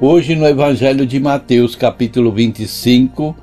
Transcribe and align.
Hoje 0.00 0.34
no 0.34 0.46
Evangelho 0.46 1.06
de 1.06 1.20
Mateus, 1.20 1.76
capítulo 1.76 2.32
25, 2.32 3.34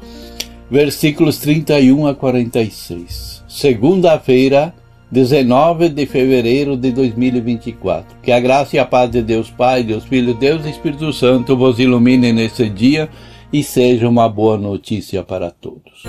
versículos 0.69 1.37
31 1.37 2.07
a 2.07 2.13
46. 2.13 3.43
Segunda-feira, 3.47 4.73
19 5.09 5.89
de 5.89 6.05
fevereiro 6.05 6.75
de 6.75 6.91
2024. 6.91 8.17
Que 8.21 8.31
a 8.31 8.39
graça 8.39 8.75
e 8.75 8.79
a 8.79 8.85
paz 8.85 9.09
de 9.09 9.21
Deus 9.21 9.49
Pai, 9.49 9.83
Deus 9.83 10.03
Filho, 10.03 10.33
Deus 10.33 10.65
e 10.65 10.69
Espírito 10.69 11.11
Santo 11.13 11.55
vos 11.55 11.79
ilumine 11.79 12.33
nesse 12.33 12.69
dia 12.69 13.09
e 13.51 13.63
seja 13.63 14.07
uma 14.07 14.27
boa 14.27 14.57
notícia 14.57 15.23
para 15.23 15.51
todos. 15.51 16.03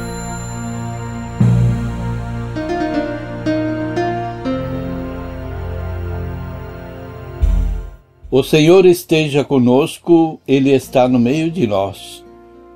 O 8.35 8.43
Senhor 8.43 8.87
esteja 8.87 9.45
conosco, 9.45 10.41
Ele 10.49 10.71
está 10.71 11.07
no 11.07 11.19
meio 11.19 11.51
de 11.51 11.67
nós. 11.67 12.25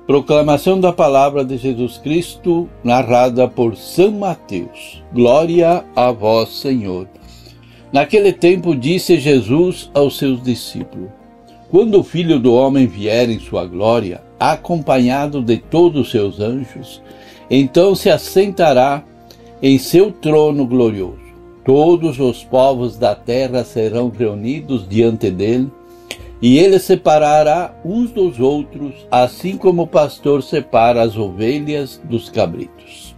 Proclamação 0.05 0.79
da 0.79 0.93
palavra 0.93 1.43
de 1.43 1.57
Jesus 1.57 1.97
Cristo, 1.97 2.69
narrada 2.83 3.47
por 3.47 3.75
São 3.75 4.11
Mateus. 4.11 5.03
Glória 5.11 5.83
a 5.95 6.11
vós, 6.11 6.49
Senhor. 6.49 7.09
Naquele 7.91 8.31
tempo 8.31 8.75
disse 8.75 9.19
Jesus 9.19 9.89
aos 9.95 10.19
seus 10.19 10.43
discípulos: 10.43 11.09
Quando 11.71 12.01
o 12.01 12.03
Filho 12.03 12.37
do 12.37 12.53
Homem 12.53 12.85
vier 12.85 13.27
em 13.27 13.39
sua 13.39 13.65
glória, 13.65 14.21
acompanhado 14.39 15.41
de 15.41 15.57
todos 15.57 16.01
os 16.01 16.11
seus 16.11 16.39
anjos, 16.39 17.01
então 17.49 17.95
se 17.95 18.11
assentará 18.11 19.03
em 19.59 19.79
seu 19.79 20.11
trono 20.11 20.67
glorioso 20.67 21.26
Todos 21.67 22.17
os 22.17 22.45
povos 22.45 22.97
da 22.97 23.13
terra 23.13 23.61
serão 23.65 24.07
reunidos 24.07 24.87
diante 24.87 25.29
dele, 25.29 25.69
e 26.41 26.57
ele 26.57 26.79
separará 26.79 27.77
uns 27.83 28.09
dos 28.09 28.39
outros, 28.39 28.93
assim 29.11 29.57
como 29.57 29.81
o 29.81 29.87
pastor 29.87 30.41
separa 30.41 31.01
as 31.01 31.17
ovelhas 31.17 31.99
dos 32.05 32.29
cabritos. 32.29 33.13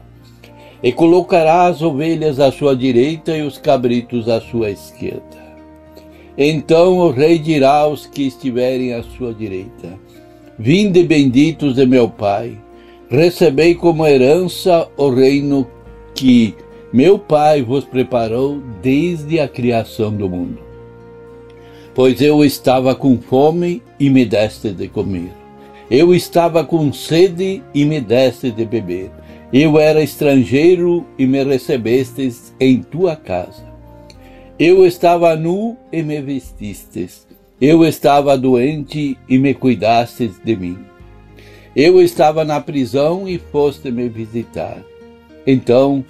E 0.81 0.91
colocará 0.91 1.67
as 1.67 1.83
ovelhas 1.83 2.39
à 2.39 2.51
sua 2.51 2.75
direita 2.75 3.37
e 3.37 3.43
os 3.43 3.59
cabritos 3.59 4.27
à 4.27 4.41
sua 4.41 4.71
esquerda. 4.71 5.37
Então 6.35 6.97
o 6.97 7.11
rei 7.11 7.37
dirá 7.37 7.81
aos 7.81 8.07
que 8.07 8.23
estiverem 8.23 8.95
à 8.95 9.03
sua 9.03 9.31
direita: 9.31 9.93
Vinde 10.57 11.03
benditos 11.03 11.75
de 11.75 11.85
meu 11.85 12.09
Pai, 12.09 12.57
recebei 13.11 13.75
como 13.75 14.07
herança 14.07 14.87
o 14.97 15.11
reino 15.11 15.67
que 16.15 16.55
meu 16.91 17.19
Pai 17.19 17.61
vos 17.61 17.85
preparou 17.85 18.59
desde 18.81 19.39
a 19.39 19.47
criação 19.47 20.11
do 20.11 20.27
mundo. 20.27 20.59
Pois 21.93 22.21
eu 22.21 22.43
estava 22.43 22.95
com 22.95 23.17
fome 23.19 23.83
e 23.99 24.09
me 24.09 24.25
deste 24.25 24.71
de 24.71 24.87
comer. 24.87 25.31
Eu 25.91 26.15
estava 26.15 26.63
com 26.63 26.91
sede 26.91 27.61
e 27.73 27.85
me 27.85 28.01
deste 28.01 28.51
de 28.51 28.65
beber. 28.65 29.11
Eu 29.51 29.79
era 29.79 30.01
estrangeiro 30.01 31.05
e 31.17 31.27
me 31.27 31.43
recebestes 31.43 32.53
em 32.59 32.81
tua 32.81 33.15
casa. 33.15 33.67
Eu 34.57 34.85
estava 34.85 35.35
nu 35.35 35.77
e 35.91 36.01
me 36.01 36.21
vestistes. 36.21 37.27
Eu 37.61 37.85
estava 37.85 38.37
doente 38.37 39.17
e 39.27 39.37
me 39.37 39.53
cuidastes 39.53 40.39
de 40.43 40.55
mim. 40.55 40.77
Eu 41.75 42.01
estava 42.01 42.43
na 42.43 42.59
prisão 42.59 43.27
e 43.27 43.37
foste 43.37 43.91
me 43.91 44.09
visitar. 44.09 44.83
Então 45.45 46.03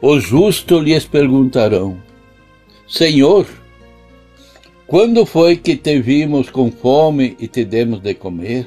os 0.00 0.24
justos 0.24 0.82
lhes 0.82 1.04
perguntarão: 1.04 1.96
Senhor, 2.86 3.46
quando 4.86 5.26
foi 5.26 5.56
que 5.56 5.76
te 5.76 6.00
vimos 6.00 6.48
com 6.48 6.70
fome 6.70 7.36
e 7.38 7.46
te 7.46 7.64
demos 7.64 8.00
de 8.00 8.14
comer? 8.14 8.66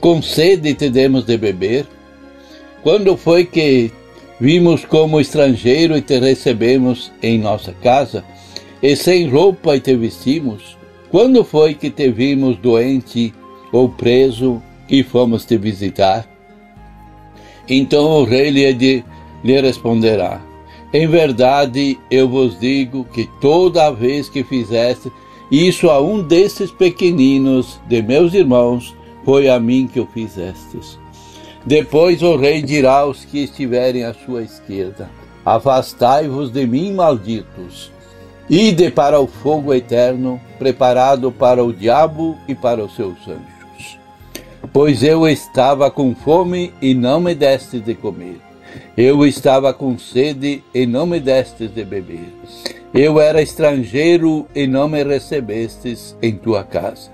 Com 0.00 0.20
sede 0.20 0.70
e 0.70 0.74
te 0.74 0.90
demos 0.90 1.24
de 1.24 1.38
beber? 1.38 1.86
Quando 2.82 3.16
foi 3.16 3.44
que 3.44 3.90
vimos 4.38 4.84
como 4.84 5.20
estrangeiro 5.20 5.96
e 5.96 6.02
te 6.02 6.18
recebemos 6.18 7.10
em 7.22 7.38
nossa 7.38 7.72
casa? 7.72 8.24
E 8.82 8.94
sem 8.94 9.28
roupa 9.28 9.76
e 9.76 9.80
te 9.80 9.96
vestimos? 9.96 10.76
Quando 11.10 11.42
foi 11.42 11.74
que 11.74 11.90
te 11.90 12.10
vimos 12.10 12.58
doente 12.58 13.32
ou 13.72 13.88
preso 13.88 14.62
e 14.88 15.02
fomos 15.02 15.44
te 15.44 15.56
visitar? 15.56 16.28
Então 17.68 18.04
o 18.20 18.24
rei 18.24 18.50
lhe, 18.50 19.04
lhe 19.42 19.60
responderá: 19.60 20.45
em 20.92 21.06
verdade, 21.06 21.98
eu 22.10 22.28
vos 22.28 22.58
digo 22.58 23.04
que 23.04 23.28
toda 23.40 23.90
vez 23.90 24.28
que 24.28 24.44
fizeste 24.44 25.10
isso 25.50 25.90
a 25.90 26.00
um 26.00 26.22
desses 26.22 26.70
pequeninos 26.70 27.80
de 27.88 28.02
meus 28.02 28.34
irmãos, 28.34 28.94
foi 29.24 29.48
a 29.48 29.58
mim 29.58 29.88
que 29.92 29.98
o 29.98 30.06
fizestes. 30.06 30.98
Depois 31.64 32.22
o 32.22 32.36
rei 32.36 32.62
dirá 32.62 33.00
aos 33.00 33.24
que 33.24 33.42
estiverem 33.42 34.04
à 34.04 34.14
sua 34.14 34.42
esquerda: 34.42 35.10
Afastai-vos 35.44 36.50
de 36.50 36.66
mim, 36.66 36.92
malditos. 36.92 37.90
Ide 38.48 38.90
para 38.92 39.18
o 39.18 39.26
fogo 39.26 39.74
eterno, 39.74 40.40
preparado 40.56 41.32
para 41.32 41.64
o 41.64 41.72
diabo 41.72 42.36
e 42.46 42.54
para 42.54 42.84
os 42.84 42.94
seus 42.94 43.18
anjos. 43.26 43.98
Pois 44.72 45.02
eu 45.02 45.26
estava 45.26 45.90
com 45.90 46.14
fome 46.14 46.72
e 46.80 46.94
não 46.94 47.20
me 47.20 47.34
deste 47.34 47.80
de 47.80 47.94
comer 47.94 48.45
eu 48.96 49.26
estava 49.26 49.72
com 49.72 49.98
sede 49.98 50.62
e 50.74 50.86
não 50.86 51.06
me 51.06 51.20
destes 51.20 51.72
de 51.72 51.84
beber. 51.84 52.32
Eu 52.94 53.20
era 53.20 53.42
estrangeiro 53.42 54.46
e 54.54 54.66
não 54.66 54.88
me 54.88 55.02
recebestes 55.02 56.16
em 56.22 56.36
tua 56.36 56.64
casa. 56.64 57.10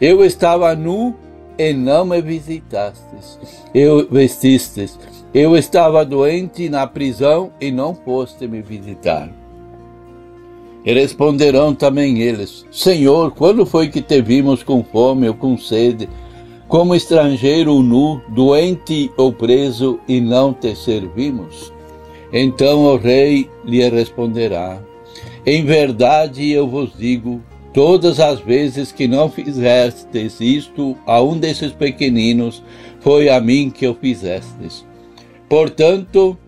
Eu 0.00 0.24
estava 0.24 0.74
nu 0.74 1.14
e 1.58 1.72
não 1.72 2.04
me 2.04 2.20
visitastes. 2.20 3.38
Eu 3.74 4.08
vestistes. 4.08 4.98
Eu 5.34 5.56
estava 5.56 6.04
doente 6.04 6.68
na 6.68 6.86
prisão 6.86 7.52
e 7.60 7.70
não 7.70 7.94
foste 7.94 8.46
me 8.46 8.60
visitar. 8.60 9.30
E 10.84 10.92
responderão 10.92 11.74
também 11.74 12.20
eles: 12.20 12.66
Senhor, 12.70 13.30
quando 13.32 13.64
foi 13.64 13.88
que 13.88 14.02
te 14.02 14.20
vimos 14.20 14.62
com 14.62 14.82
fome 14.82 15.28
ou 15.28 15.34
com 15.34 15.56
sede? 15.56 16.08
Como 16.72 16.94
estrangeiro 16.94 17.82
nu, 17.82 18.22
doente 18.28 19.12
ou 19.18 19.30
preso, 19.30 20.00
e 20.08 20.22
não 20.22 20.54
te 20.54 20.74
servimos? 20.74 21.70
Então 22.32 22.84
o 22.84 22.96
rei 22.96 23.50
lhe 23.62 23.86
responderá: 23.90 24.82
Em 25.44 25.66
verdade 25.66 26.50
eu 26.50 26.66
vos 26.66 26.90
digo, 26.96 27.42
todas 27.74 28.18
as 28.18 28.40
vezes 28.40 28.90
que 28.90 29.06
não 29.06 29.28
fizestes 29.28 30.40
isto 30.40 30.96
a 31.06 31.20
um 31.20 31.36
desses 31.36 31.72
pequeninos, 31.72 32.62
foi 33.00 33.28
a 33.28 33.38
mim 33.38 33.68
que 33.68 33.86
o 33.86 33.92
fizestes. 33.92 34.82
Portanto, 35.50 36.38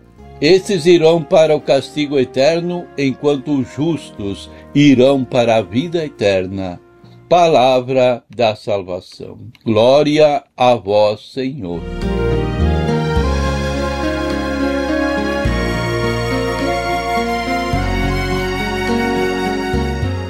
esses 0.41 0.87
irão 0.87 1.21
para 1.21 1.55
o 1.55 1.61
castigo 1.61 2.17
eterno, 2.17 2.87
enquanto 2.97 3.59
os 3.59 3.71
justos 3.75 4.49
irão 4.73 5.23
para 5.23 5.57
a 5.57 5.61
vida 5.61 6.03
eterna 6.03 6.81
palavra 7.27 8.23
da 8.29 8.55
salvação. 8.55 9.37
Glória 9.63 10.43
a 10.55 10.75
vós, 10.75 11.31
Senhor. 11.33 11.81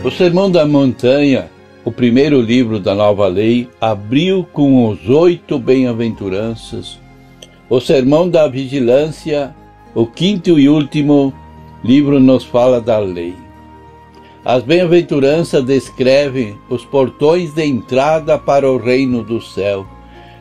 O 0.04 0.12
Sermão 0.12 0.50
da 0.50 0.66
Montanha, 0.66 1.50
o 1.84 1.92
primeiro 1.92 2.40
livro 2.40 2.80
da 2.80 2.96
Nova 2.96 3.28
Lei, 3.28 3.68
abriu 3.82 4.48
com 4.54 4.88
os 4.88 5.10
oito 5.10 5.60
bem-aventuranças. 5.60 7.00
O 7.70 7.82
Sermão 7.82 8.30
da 8.30 8.48
Vigilância, 8.48 9.54
o 9.94 10.06
quinto 10.06 10.60
e 10.60 10.70
último 10.70 11.34
livro, 11.84 12.20
nos 12.20 12.46
fala 12.46 12.80
da 12.80 13.00
lei. 13.00 13.45
As 14.46 14.62
bem-aventuranças 14.62 15.66
descrevem 15.66 16.56
os 16.70 16.86
portões 16.86 17.52
de 17.52 17.66
entrada 17.66 18.38
para 18.38 18.72
o 18.72 18.78
reino 18.78 19.24
do 19.24 19.42
céu, 19.42 19.88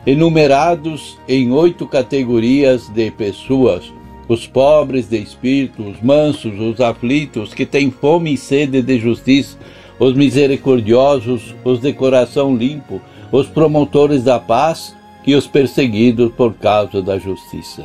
enumerados 0.05 1.17
em 1.27 1.51
oito 1.51 1.87
categorias 1.87 2.87
de 2.87 3.09
pessoas: 3.09 3.91
os 4.27 4.45
pobres 4.45 5.09
de 5.09 5.17
espírito, 5.17 5.81
os 5.81 5.99
mansos, 6.03 6.59
os 6.59 6.79
aflitos, 6.79 7.51
que 7.51 7.65
têm 7.65 7.89
fome 7.89 8.35
e 8.35 8.37
sede 8.37 8.83
de 8.83 8.99
justiça, 8.99 9.57
os 9.97 10.13
misericordiosos, 10.13 11.55
os 11.63 11.79
de 11.79 11.91
coração 11.91 12.55
limpo, 12.55 13.01
os 13.31 13.47
promotores 13.47 14.23
da 14.23 14.39
paz 14.39 14.95
e 15.25 15.33
os 15.33 15.47
perseguidos 15.47 16.31
por 16.33 16.53
causa 16.53 17.01
da 17.01 17.17
justiça. 17.17 17.83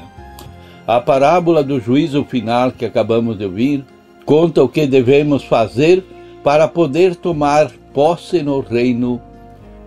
A 0.86 1.00
parábola 1.00 1.64
do 1.64 1.80
juízo 1.80 2.22
final 2.24 2.72
que 2.72 2.84
acabamos 2.84 3.38
de 3.38 3.46
ouvir 3.46 3.82
conta 4.26 4.62
o 4.62 4.68
que 4.68 4.86
devemos 4.86 5.42
fazer 5.42 6.04
para 6.42 6.66
poder 6.66 7.16
tomar 7.16 7.70
posse 7.92 8.42
no 8.42 8.60
reino, 8.60 9.20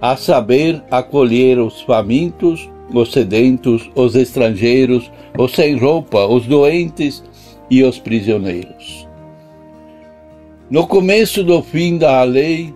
a 0.02 0.16
saber, 0.16 0.84
acolher 0.92 1.60
os 1.60 1.82
famintos, 1.82 2.70
os 2.94 3.12
sedentos, 3.12 3.90
os 3.96 4.16
estrangeiros, 4.16 5.12
os 5.38 5.54
sem 5.54 5.78
roupa, 5.78 6.26
os 6.26 6.46
doentes 6.46 7.24
e 7.70 7.84
os 7.84 7.98
prisioneiros. 7.98 9.08
No 10.70 10.88
começo 10.88 11.44
do 11.44 11.62
fim 11.62 11.98
da 11.98 12.24
lei 12.24 12.74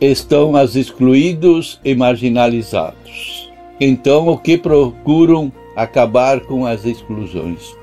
estão 0.00 0.52
os 0.52 0.76
excluídos 0.76 1.80
e 1.84 1.94
marginalizados. 1.94 3.50
Então, 3.80 4.28
o 4.28 4.36
que 4.36 4.58
procuram 4.58 5.52
acabar 5.74 6.40
com 6.40 6.66
as 6.66 6.84
exclusões? 6.84 7.76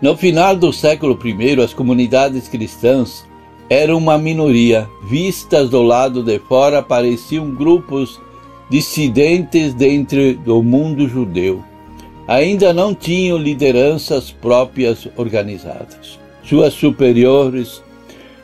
No 0.00 0.16
final 0.16 0.54
do 0.54 0.72
século 0.72 1.18
I, 1.24 1.60
as 1.60 1.74
comunidades 1.74 2.48
cristãs 2.48 3.27
eram 3.68 3.98
uma 3.98 4.16
minoria. 4.18 4.88
Vistas 5.02 5.70
do 5.70 5.82
lado 5.82 6.22
de 6.22 6.38
fora, 6.38 6.82
pareciam 6.82 7.50
grupos 7.50 8.20
dissidentes 8.70 9.74
dentro 9.74 10.34
do 10.36 10.62
mundo 10.62 11.08
judeu. 11.08 11.62
Ainda 12.26 12.72
não 12.72 12.94
tinham 12.94 13.38
lideranças 13.38 14.30
próprias 14.30 15.08
organizadas. 15.16 16.18
Suas 16.42 16.74
superiores 16.74 17.82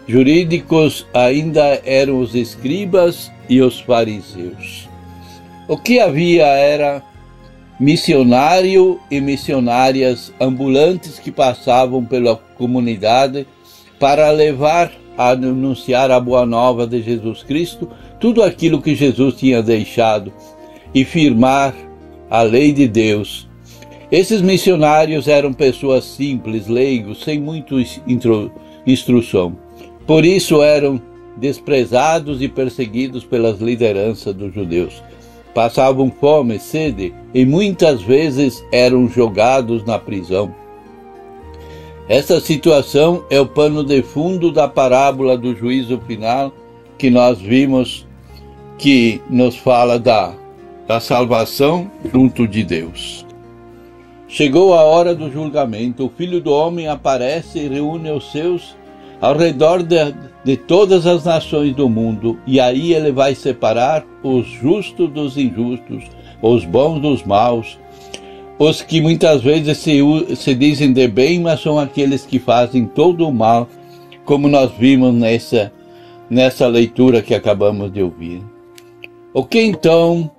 jurídicos 0.07 1.07
ainda 1.13 1.81
eram 1.85 2.21
os 2.21 2.35
escribas 2.35 3.31
e 3.49 3.61
os 3.61 3.81
fariseus. 3.81 4.89
O 5.69 5.77
que 5.77 5.99
havia 5.99 6.47
era 6.47 7.03
missionário 7.81 9.01
e 9.11 9.21
missionárias 9.21 10.33
ambulantes 10.41 11.19
que 11.19 11.33
passavam 11.33 12.05
pela 12.05 12.37
comunidade 12.37 13.47
para 13.99 14.31
levar 14.31 14.93
a 15.17 15.31
anunciar 15.31 16.11
a 16.11 16.19
boa 16.19 16.45
nova 16.45 16.87
de 16.87 17.03
Jesus 17.03 17.43
Cristo, 17.43 17.89
tudo 18.21 18.43
aquilo 18.43 18.83
que 18.83 18.95
Jesus 18.95 19.35
tinha 19.35 19.63
deixado 19.63 20.33
e 20.95 21.05
firmar 21.05 21.75
a 22.31 22.43
lei 22.43 22.73
de 22.73 22.89
Deus. 22.89 23.49
Esses 24.11 24.41
missionários 24.41 25.29
eram 25.29 25.53
pessoas 25.53 26.05
simples, 26.05 26.69
leigos, 26.69 27.25
sem 27.25 27.41
muita 27.41 27.75
instrução. 28.87 29.57
Por 30.07 30.25
isso 30.25 30.63
eram 30.63 31.01
desprezados 31.37 32.41
e 32.43 32.49
perseguidos 32.49 33.25
pelas 33.25 33.59
lideranças 33.61 34.35
dos 34.35 34.55
judeus. 34.55 35.03
Passavam 35.55 36.11
fome, 36.11 36.59
sede 36.59 37.15
e 37.33 37.45
muitas 37.45 38.03
vezes 38.03 38.65
eram 38.73 39.09
jogados 39.09 39.85
na 39.85 39.99
prisão. 39.99 40.55
Essa 42.09 42.39
situação 42.39 43.25
é 43.31 43.41
o 43.41 43.47
pano 43.47 43.83
de 43.83 44.03
fundo 44.03 44.53
da 44.53 44.69
parábola 44.69 45.39
do 45.39 45.57
juízo 45.57 45.99
final 46.07 46.53
que 46.99 47.09
nós 47.09 47.41
vimos 47.41 48.07
que 48.77 49.23
nos 49.31 49.57
fala 49.57 49.99
da, 49.99 50.35
da 50.87 51.01
salvação 51.01 51.91
junto 52.13 52.47
de 52.47 52.63
Deus. 52.63 53.25
Chegou 54.29 54.75
a 54.75 54.83
hora 54.83 55.15
do 55.15 55.31
julgamento, 55.31 56.05
o 56.05 56.11
Filho 56.11 56.43
do 56.43 56.53
Homem 56.53 56.89
aparece 56.89 57.61
e 57.61 57.69
reúne 57.69 58.11
os 58.11 58.31
seus 58.31 58.77
ao 59.19 59.35
redor 59.35 59.83
de, 59.83 59.97
de 60.45 60.57
todas 60.59 61.07
as 61.07 61.25
nações 61.25 61.75
do 61.75 61.89
mundo, 61.89 62.39
e 62.47 62.61
aí 62.61 62.93
ele 62.93 63.13
vai 63.13 63.35
separar 63.35 64.05
os 64.23 64.47
justos 64.47 65.09
dos 65.09 65.39
injustos, 65.39 66.05
os 66.43 66.67
bons 66.67 67.01
dos 67.01 67.25
maus, 67.25 67.79
os 68.59 68.83
que 68.83 69.01
muitas 69.01 69.43
vezes 69.43 69.79
se, 69.79 70.01
se 70.37 70.55
dizem 70.55 70.93
de 70.93 71.09
bem, 71.09 71.41
mas 71.41 71.61
são 71.61 71.79
aqueles 71.79 72.25
que 72.25 72.39
fazem 72.39 72.87
todo 72.87 73.27
o 73.27 73.33
mal, 73.33 73.69
como 74.25 74.49
nós 74.49 74.71
vimos 74.79 75.13
nessa, 75.13 75.73
nessa 76.31 76.67
leitura 76.67 77.23
que 77.23 77.35
acabamos 77.35 77.93
de 77.93 78.03
ouvir. 78.03 78.43
O 79.33 79.45
que 79.45 79.61
então, 79.61 80.31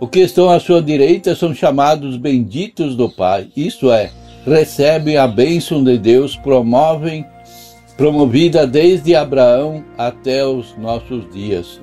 o 0.00 0.08
que 0.08 0.20
estão 0.20 0.50
à 0.50 0.58
sua 0.58 0.82
direita 0.82 1.34
são 1.34 1.54
chamados 1.54 2.16
benditos 2.16 2.96
do 2.96 3.08
Pai, 3.08 3.48
isto 3.56 3.90
é, 3.92 4.10
recebem 4.44 5.16
a 5.16 5.26
bênção 5.26 5.82
de 5.82 5.96
Deus, 5.96 6.36
promovem, 6.36 7.24
promovida 7.96 8.66
desde 8.66 9.14
Abraão 9.14 9.84
até 9.96 10.44
os 10.44 10.76
nossos 10.76 11.30
dias. 11.32 11.80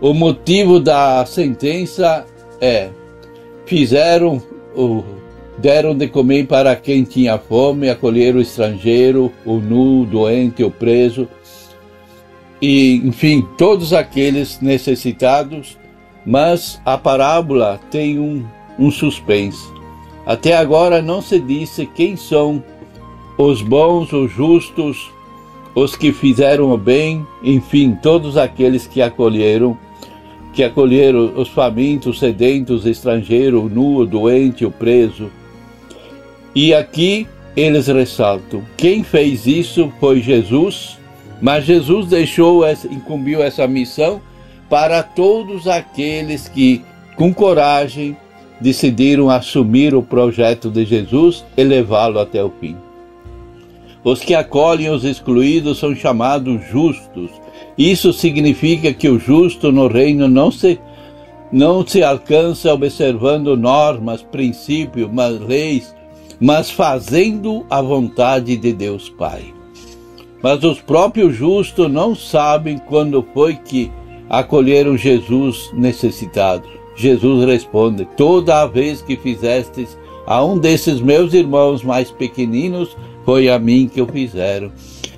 O 0.00 0.14
motivo 0.14 0.80
da 0.80 1.24
sentença 1.26 2.24
é 2.60 2.88
fizeram 3.66 4.42
deram 5.58 5.94
de 5.94 6.08
comer 6.08 6.46
para 6.46 6.74
quem 6.74 7.04
tinha 7.04 7.38
fome, 7.38 7.88
acolheram 7.88 8.38
o 8.38 8.42
estrangeiro, 8.42 9.32
o 9.44 9.56
nu, 9.56 10.02
o 10.02 10.06
doente, 10.06 10.64
o 10.64 10.70
preso, 10.70 11.28
e 12.60 12.96
enfim, 13.04 13.46
todos 13.58 13.92
aqueles 13.92 14.60
necessitados, 14.60 15.76
mas 16.24 16.80
a 16.84 16.96
parábola 16.96 17.80
tem 17.90 18.18
um, 18.18 18.44
um 18.78 18.90
suspense. 18.90 19.66
Até 20.24 20.56
agora 20.56 21.02
não 21.02 21.20
se 21.20 21.40
disse 21.40 21.84
quem 21.84 22.16
são 22.16 22.62
os 23.36 23.60
bons, 23.60 24.12
os 24.12 24.30
justos, 24.30 25.10
os 25.74 25.96
que 25.96 26.12
fizeram 26.12 26.70
o 26.70 26.78
bem, 26.78 27.26
enfim, 27.42 27.98
todos 28.00 28.36
aqueles 28.36 28.86
que 28.86 29.02
acolheram 29.02 29.76
que 30.52 30.62
acolheram 30.62 31.32
os 31.36 31.48
famintos, 31.48 32.18
sedentos, 32.18 32.84
estrangeiros, 32.86 33.64
o 33.64 33.68
nu, 33.68 34.04
doente, 34.06 34.64
o 34.64 34.70
preso. 34.70 35.30
E 36.54 36.74
aqui 36.74 37.26
eles 37.56 37.86
ressaltam: 37.86 38.62
quem 38.76 39.02
fez 39.02 39.46
isso 39.46 39.92
foi 39.98 40.20
Jesus, 40.20 40.98
mas 41.40 41.64
Jesus 41.64 42.06
deixou, 42.06 42.62
incumbiu 42.90 43.42
essa 43.42 43.66
missão 43.66 44.20
para 44.68 45.02
todos 45.02 45.66
aqueles 45.66 46.48
que, 46.48 46.82
com 47.16 47.32
coragem, 47.32 48.16
decidiram 48.60 49.28
assumir 49.28 49.94
o 49.94 50.02
projeto 50.02 50.70
de 50.70 50.84
Jesus 50.84 51.44
e 51.56 51.64
levá-lo 51.64 52.18
até 52.18 52.42
o 52.42 52.50
fim. 52.60 52.76
Os 54.04 54.20
que 54.20 54.34
acolhem 54.34 54.90
os 54.90 55.04
excluídos 55.04 55.78
são 55.78 55.94
chamados 55.94 56.64
justos, 56.66 57.30
isso 57.78 58.12
significa 58.12 58.92
que 58.92 59.08
o 59.08 59.18
justo 59.18 59.70
no 59.70 59.86
reino 59.86 60.28
não 60.28 60.50
se, 60.50 60.80
não 61.52 61.86
se 61.86 62.02
alcança 62.02 62.72
observando 62.72 63.56
normas, 63.56 64.22
princípios, 64.22 65.08
mas 65.12 65.38
leis, 65.40 65.94
mas 66.40 66.70
fazendo 66.70 67.64
a 67.70 67.80
vontade 67.80 68.56
de 68.56 68.72
Deus 68.72 69.08
Pai. 69.08 69.54
Mas 70.42 70.64
os 70.64 70.80
próprios 70.80 71.36
justos 71.36 71.88
não 71.88 72.16
sabem 72.16 72.78
quando 72.78 73.24
foi 73.32 73.54
que 73.54 73.92
acolheram 74.28 74.96
Jesus 74.96 75.70
necessitado. 75.72 76.68
Jesus 76.96 77.46
responde: 77.46 78.06
Toda 78.16 78.66
vez 78.66 79.00
que 79.00 79.16
fizestes 79.16 79.96
a 80.26 80.44
um 80.44 80.58
desses 80.58 81.00
meus 81.00 81.34
irmãos 81.34 81.82
mais 81.82 82.10
pequeninos, 82.10 82.96
foi 83.24 83.48
a 83.48 83.58
mim 83.58 83.90
que 83.92 84.00
o 84.00 84.06
fizeram. 84.06 84.72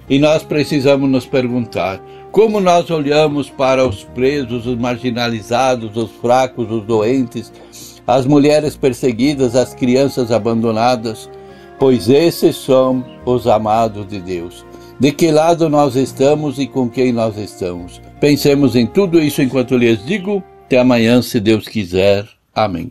E 0.09 0.19
nós 0.19 0.43
precisamos 0.43 1.09
nos 1.09 1.27
perguntar: 1.27 2.01
como 2.31 2.61
nós 2.61 2.91
olhamos 2.91 3.49
para 3.49 3.87
os 3.87 4.05
presos, 4.05 4.67
os 4.67 4.77
marginalizados, 4.77 5.97
os 5.97 6.11
fracos, 6.21 6.71
os 6.71 6.85
doentes, 6.85 7.53
as 8.07 8.27
mulheres 8.27 8.77
perseguidas, 8.77 9.57
as 9.57 9.75
crianças 9.75 10.31
abandonadas, 10.31 11.31
pois 11.79 12.09
esses 12.09 12.57
são 12.57 13.05
os 13.25 13.47
amados 13.47 14.07
de 14.07 14.21
Deus. 14.21 14.65
De 14.99 15.11
que 15.11 15.31
lado 15.31 15.69
nós 15.69 15.97
estamos 15.97 16.59
e 16.59 16.67
com 16.67 16.89
quem 16.89 17.13
nós 17.13 17.37
estamos? 17.37 18.01
Pensemos 18.21 18.77
em 18.77 18.87
tudo 18.87 19.21
isso 19.21 19.43
enquanto 19.43 19.77
lhes 19.77 20.05
digo. 20.05 20.43
Até 20.67 20.79
amanhã, 20.79 21.21
se 21.21 21.41
Deus 21.41 21.67
quiser. 21.67 22.27
Amém. 22.55 22.91